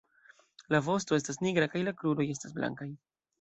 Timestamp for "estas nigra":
1.19-1.67